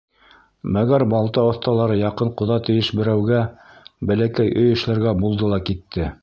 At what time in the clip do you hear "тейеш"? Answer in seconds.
2.69-2.89